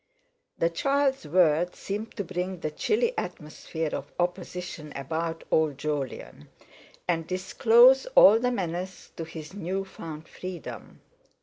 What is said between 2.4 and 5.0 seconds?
the chilly atmosphere of opposition